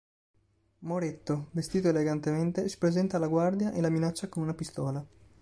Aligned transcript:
Moretto, 0.79 1.49
vestito 1.51 1.87
elegantemente, 1.89 2.67
si 2.69 2.79
presenta 2.79 3.17
alla 3.17 3.27
guardia 3.27 3.71
e 3.71 3.81
la 3.81 3.89
minaccia 3.91 4.29
con 4.29 4.41
una 4.41 4.55
pistola. 4.55 5.05